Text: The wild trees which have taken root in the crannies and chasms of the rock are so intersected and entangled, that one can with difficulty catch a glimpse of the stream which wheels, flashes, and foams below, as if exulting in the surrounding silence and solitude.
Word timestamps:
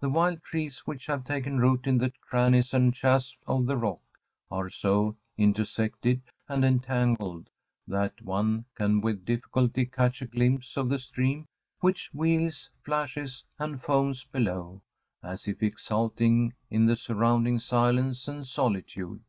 The 0.00 0.08
wild 0.08 0.42
trees 0.42 0.86
which 0.86 1.04
have 1.04 1.22
taken 1.22 1.58
root 1.60 1.86
in 1.86 1.98
the 1.98 2.14
crannies 2.22 2.72
and 2.72 2.94
chasms 2.94 3.36
of 3.46 3.66
the 3.66 3.76
rock 3.76 4.00
are 4.50 4.70
so 4.70 5.18
intersected 5.36 6.22
and 6.48 6.64
entangled, 6.64 7.50
that 7.86 8.22
one 8.22 8.64
can 8.74 9.02
with 9.02 9.26
difficulty 9.26 9.84
catch 9.84 10.22
a 10.22 10.26
glimpse 10.26 10.78
of 10.78 10.88
the 10.88 10.98
stream 10.98 11.44
which 11.80 12.08
wheels, 12.14 12.70
flashes, 12.86 13.44
and 13.58 13.82
foams 13.82 14.24
below, 14.24 14.80
as 15.22 15.46
if 15.46 15.62
exulting 15.62 16.54
in 16.70 16.86
the 16.86 16.96
surrounding 16.96 17.58
silence 17.58 18.26
and 18.28 18.46
solitude. 18.46 19.22